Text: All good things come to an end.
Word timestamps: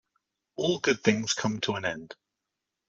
All 0.55 0.79
good 0.79 1.03
things 1.03 1.33
come 1.33 1.61
to 1.61 1.73
an 1.75 1.85
end. 1.85 2.15